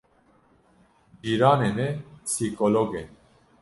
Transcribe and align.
Cîranê 1.23 1.71
me 1.77 1.89
psîkolog 2.25 2.91
e. 3.01 3.03